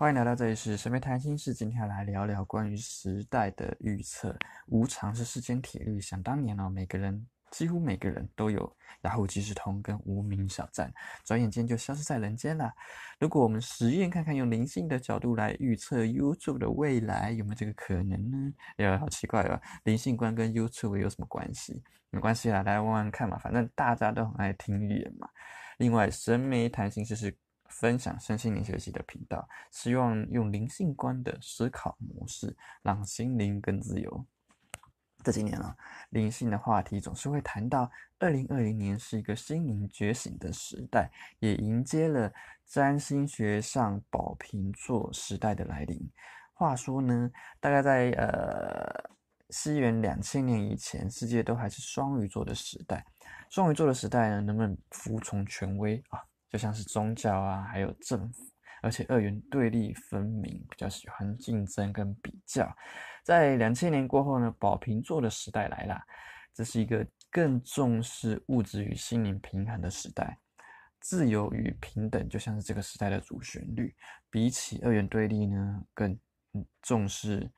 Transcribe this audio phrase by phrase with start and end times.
[0.00, 4.34] 欢迎来到这里是神秘谈心事，今天要来聊聊关于时代的预测。
[4.68, 10.90] 无常是世间铁律，想当年哦，每个人几乎每个人都有雅虎即时通跟无名小站，
[11.22, 12.72] 转眼间就消失在人间了。
[13.18, 18.54] 如果我们实验看看，用灵性的角度来预测 YouTube 的未来，有没有这个可能呢？
[18.76, 19.60] 呀，好奇怪啊！
[19.84, 21.82] 灵性观跟 YouTube 有什么关系？
[22.08, 25.28] 没关系啦，来问问看嘛，反正大家都很爱听预言嘛。
[25.76, 27.36] 另外，神媒谈心事是
[27.70, 34.26] 分享身心灵学习的频道，希望用灵性观的思考模式，让心灵更自由。
[35.22, 35.76] 这几年啊，
[36.10, 41.10] 灵性的话题总是会谈到，二零二零年是一个心灵觉醒的时代，
[41.40, 42.32] 也迎接了
[42.64, 46.10] 占星学上宝瓶座时代的来临。
[46.54, 47.30] 话说呢，
[47.60, 49.10] 大概在呃
[49.50, 53.04] 西元两千年以前，世界都还是双鱼座的时代。
[53.50, 56.20] 双鱼座的时代呢，能不能服从权威啊？
[56.50, 58.42] 就像是宗教啊，还有政府，
[58.82, 62.68] 而且二元对立分明，比较喜欢竞争跟比较。
[63.22, 66.02] 在两千年过后呢，宝瓶座的时代来了，
[66.52, 70.38] 这是一个更重视物质与心灵平衡的时代，
[70.98, 73.94] 自由与平等就像是这个时代的主旋律。
[74.28, 76.18] 比起二元对立呢，更
[76.82, 77.48] 重视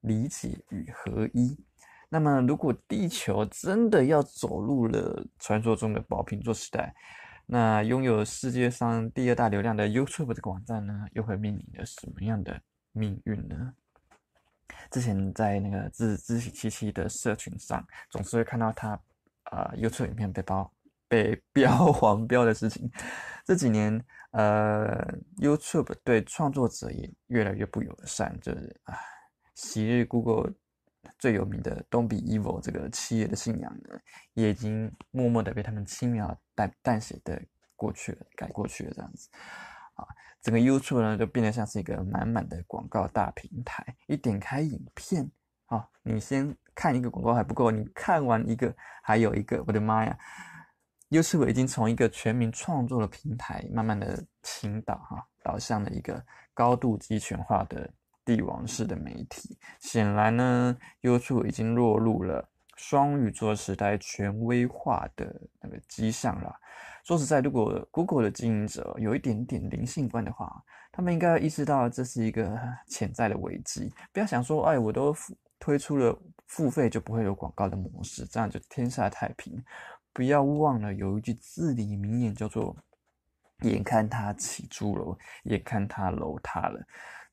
[0.00, 1.56] 理解与合一。
[2.08, 6.94] 那么，如果地球真的要走入了传说中的宝瓶座时代，
[7.46, 12.60] 那拥有世界上第二大流量的 YouTube 这个网站呢，又会面临着什么样的
[12.92, 13.74] 命运呢？
[14.90, 18.98] 之前在那个自自喜七七的社群上，总是会看到他
[19.44, 20.72] 啊 YouTube 影片被包
[21.06, 22.90] 被 标黄标的事情。
[23.44, 28.96] 这几年，呃，YouTube 对创作者也越来越不友善，就是啊，
[29.54, 30.50] 昔日 Google
[31.24, 33.98] 最有名的 Don't Be Evil 这个企业的信仰呢，
[34.34, 37.42] 也已经默默的被他们轻描淡淡写的
[37.74, 39.30] 过去了，改过去了这样子。
[39.94, 40.04] 啊，
[40.42, 43.82] 整个 YouTube 呢就变得像是一个满满的广告大平台。
[44.06, 45.26] 一点开影片，
[45.64, 50.14] 啊，你先看一个广告还不够，你看完一个还有一个，我的妈呀
[51.08, 57.90] ！YouTube 已经从一个全民创作的平台，慢慢的倾倒哈，导向了一个高度集权化的
[58.24, 59.58] 帝王式的媒体。
[59.80, 66.54] 显然呢，YouTube 已经落入了双鱼座时代权威化的那个迹象了。
[67.04, 72.58] 说实在，如果 Google 的经营者有一点点灵性观的话，他们应该意识到这是一个
[72.88, 73.92] 潜在的危机。
[74.12, 75.14] 不要想说，哎，我都
[75.58, 79.62] 推出了付费就不会有广告的模式，这样就天下太平。
[80.12, 82.74] 不要忘了有一句至理名言，叫做
[83.62, 86.80] “眼看他起朱楼，眼看他楼塌了”。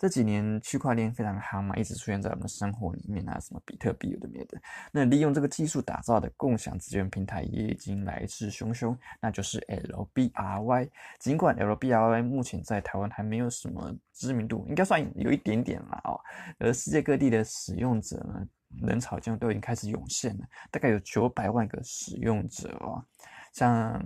[0.00, 4.58] 这几年区块链非常夯嘛，一直出现在我们的生活里面啊，什么比特币有的没的。
[4.90, 10.88] 那利用这个技术打造的共享资源平台也已经来势汹汹，那就是 LBRY。
[11.18, 16.18] 尽管 LBRY 目前在台湾还没有什么知名度，应该算有一点点啦哦。
[16.58, 18.48] 而世界各地的使用者呢，
[18.80, 23.04] 人潮将都已经开始涌现了，大概有九百万个使用者哦，
[23.52, 24.02] 像。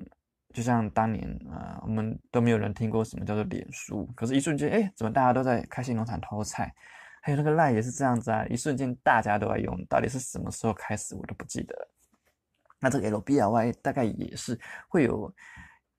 [0.55, 6.73] 就像当年啊，我们都没有人听过什么叫做脸书，可是，一瞬间，哎，怎么大家都在开心农场偷菜？
[7.21, 11.89] 还有那个赖也是这样子啊，一瞬间大家都在用，到底是什么时候开始，我都不记得。
[12.79, 14.57] 那这个 LBRY 大概也是
[14.89, 15.27] 会有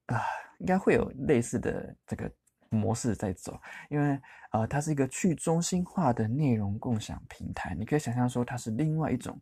[0.05, 0.23] 啊，
[0.59, 2.31] 应该会有类似的这个
[2.69, 4.17] 模式在走，因为
[4.51, 9.37] 呃，它是一个去中心化的内容共享平台，你可以想象说它是另外一种。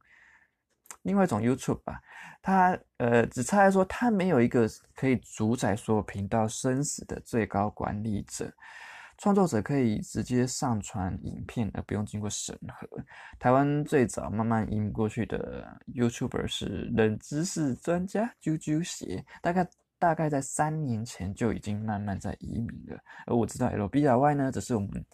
[1.01, 1.99] 另外一种 YouTube 吧，
[2.41, 8.53] 它呃只差在说它没有一个可以主宰所有频道生死的最高管理者，
[9.17, 12.87] 创作者可以直接上传影片而不用经过审核。
[13.39, 19.67] 台湾最早慢慢移民过去的 YouTuber 是冷知识专家啾啾鞋，大概
[19.99, 22.97] 大概在三年前就已经慢慢在移民了。
[23.25, 25.05] 而我知道 LBRY 呢，只是我们。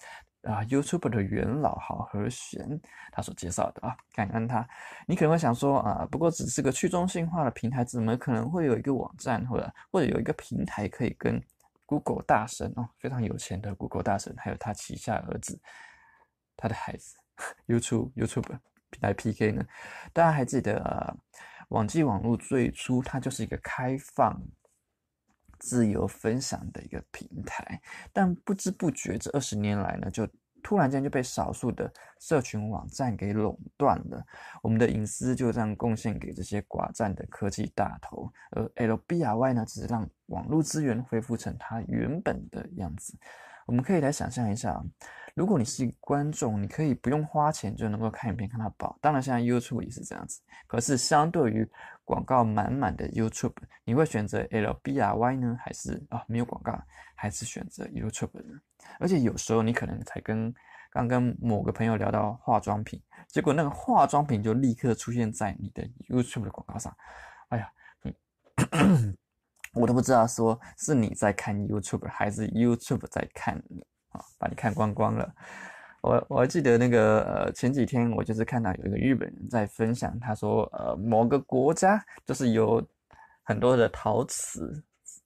[0.43, 2.79] 啊，YouTube 的元老好和弦，
[3.11, 4.65] 他所介绍的啊，感恩他。
[5.05, 11.41] 你可能会想说啊，不过只是个去中心化的平台，怎么可能会有一个网站或者或者有一个平台可以跟
[11.85, 15.59] Google 大神哦，非常有钱的 Google 大神，还有他旗下儿子，
[16.55, 17.17] 他的孩子
[17.67, 18.47] YouTube YouTube
[18.89, 19.65] 平台 PK 呢？
[20.13, 21.17] 大家还记得，
[21.67, 24.41] 网际网络最初它就是一个开放。
[25.59, 30.27] 自由分享的一个平台，但不知不觉这二十年来呢，就
[30.63, 34.25] 突然间就被少数的社群网站给垄断了。
[34.61, 43.17] 我们的隐私就这样贡献给这些寡占的科技大头，而 LBRY 呢，只是让网络资源恢复成它原本的样子。
[43.65, 44.83] 我们可以来想象一下，
[45.35, 48.97] 如果你是观众，你可以不用花钱就能够看影片看到饱。
[48.99, 50.41] 当然，现在 YouTube 也是这样子。
[50.65, 51.69] 可是，相对于
[52.09, 53.53] 广告满满的 YouTube，
[53.83, 56.73] 你会选择 LBRY 呢，还是啊没有广告，
[57.13, 58.59] 还是选择 YouTube 呢？
[58.99, 60.51] 而且有时候你可能才跟
[60.89, 66.91] 刚跟某个朋友聊到化妆品，结果那个化妆品就立刻出现在你的 YouTube 的广告上。
[67.49, 67.71] 哎呀，
[68.01, 68.15] 你
[69.79, 75.31] 我都不知道说是你在看 YouTube 还是 YouTube 在看你啊，把你看光光了。
[76.01, 82.81] 我我还记得那个呃前几天我就是看到有一个日本人在分享，他说呃某个国家就是由
[83.43, 84.81] 很多的陶瓷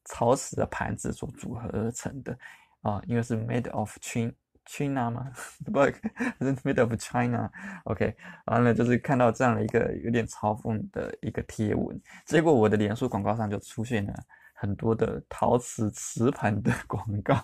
[0.05, 2.37] 陶瓷的盘子所组合而成的
[2.81, 4.31] 啊，因为是 made of China
[4.65, 5.31] China 吗？
[5.71, 8.15] 不是 made of China，OK，
[8.45, 14.13] 完了就是看到这样的一个有点嘲讽的一个贴文，结果我的脸书广告上就出现了
[14.53, 17.35] 很多的陶瓷瓷盘的 广告，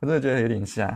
[0.00, 0.88] 我真的觉得有点像。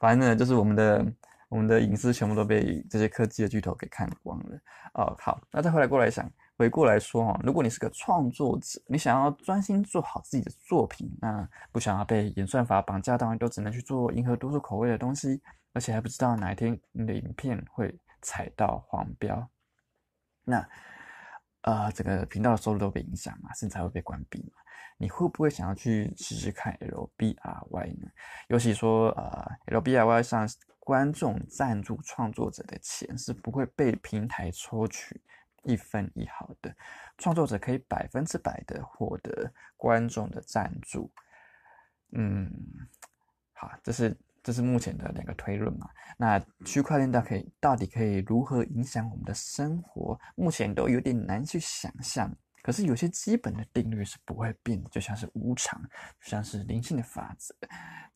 [0.00, 1.06] 反正呢，就是我们的
[1.48, 4.58] 我们的隐私全部都被这些科技的巨头给看光了
[4.94, 5.16] 哦。
[5.18, 15.40] 好，那再回来过来想，回过来说哈，如果你是个创作者，你想要专心做好自己的作品，那不想要被演算法绑架，当然都只能去做迎合多数口味的东西，
[15.72, 19.48] 而且还不知道哪一天你的影片会踩到黄标，
[20.44, 20.68] 那
[21.66, 24.62] 呃，整个频道的收入都被影响嘛，甚至还会被关闭嘛。
[24.98, 28.08] 你会不会想要去试试看 LBRY 呢？
[28.46, 30.48] 尤其说，呃，LBRY 上
[30.78, 35.20] 观众赞助创作者的钱是不会被平台抽取
[35.64, 36.72] 一分一毫的，
[37.18, 41.10] 创作者可以百分之百的获得观众的赞助。
[42.12, 42.48] 嗯，
[43.54, 45.90] 好，这是这是目前的两个推论嘛？
[46.16, 50.16] 那区块链到可以到底可以如何影响我们的生活？
[50.36, 52.32] 目前都有点难去想象。
[52.62, 55.82] 可是有些基本的定律是不会变的，就像是无常，
[56.20, 57.52] 就像是灵性的法则。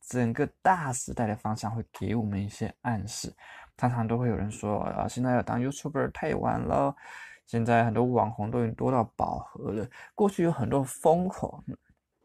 [0.01, 3.35] 整个大时代的方向会给我们一些暗示。
[3.77, 6.95] 常常都会有人说啊，现在要当 YouTuber 太晚了。
[7.45, 9.85] 现在很多网红都已经多到饱和了。
[10.15, 11.65] 过去有很多风口，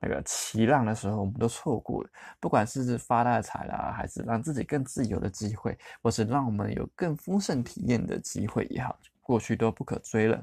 [0.05, 2.09] 那个起浪的时候，我们都错过了。
[2.39, 10.39] 不管是发大财啦，还是让自己更自由的机会，或是让我们有更丰盛体验的机会也好，过去都不可追了。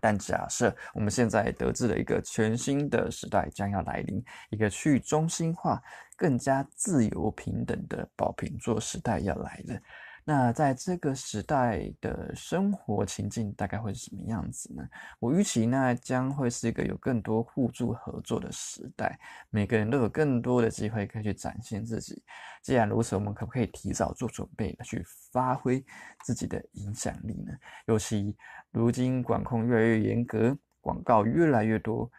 [0.00, 5.82] 但假设我们现在得知了一个全新的时代将要来临，一个去中心化、
[6.16, 9.80] 更加自由平等的宝瓶座时代要来了。
[10.24, 14.86] 那在这个时代的生活情境大概会是什么样子呢？
[15.18, 19.18] 我预期那将会是一个有更多互助合作的时代，
[19.48, 22.22] 每个人都有更多的机会可以去展现自己。
[22.62, 25.02] 既然如此，我们可不可以提早做准备，去
[25.32, 25.84] 发挥
[26.22, 27.52] 自己的影响力呢？
[27.86, 28.36] 尤其
[28.70, 32.10] 如今管控越来越严格，广告越来越多，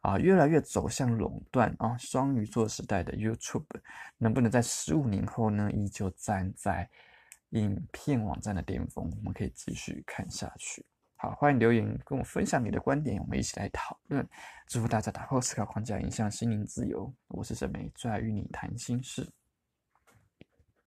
[0.00, 3.66] 啊，越来越走向垄断啊，双鱼座时代的 YouTube
[4.16, 6.88] 能不能在十五年后呢，依旧站在？
[7.50, 10.84] 影片网站的巅峰，我们可以继续看下去。
[11.16, 14.26] 好，欢迎留言跟我分享你的观点，我们一起来讨论。
[14.66, 17.12] 祝福大家打破思考框架，影响心灵自由。
[17.28, 19.30] 我是沈梅，最爱与你谈心事。